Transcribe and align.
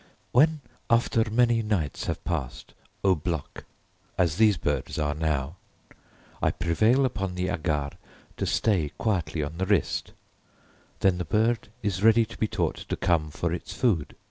When, 0.31 0.61
after 0.89 1.29
many 1.29 1.61
nights 1.61 2.09
passed 2.25 2.73
au 3.03 3.13
bloc 3.13 3.65
as 4.17 4.37
these 4.37 4.57
birds 4.57 4.97
are 4.97 5.13
now, 5.13 5.57
I 6.41 6.49
prevail 6.49 7.05
upon 7.05 7.35
the 7.35 7.49
hagard 7.49 7.97
to 8.37 8.47
stay 8.47 8.93
quietly 8.97 9.43
on 9.43 9.59
the 9.59 9.67
wrist, 9.67 10.13
then 11.01 11.19
the 11.19 11.23
bird 11.25 11.67
is 11.83 12.01
ready 12.03 12.25
to 12.25 12.37
be 12.39 12.47
taught 12.47 12.77
to 12.77 12.95
come 12.97 13.29
for 13.29 13.53
its 13.53 13.73
food. 13.75 14.15